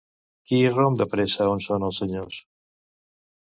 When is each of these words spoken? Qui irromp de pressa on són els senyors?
Qui 0.51 0.61
irromp 0.69 0.97
de 1.01 1.07
pressa 1.11 1.47
on 1.51 1.61
són 1.67 1.87
els 1.91 2.01
senyors? 2.03 2.41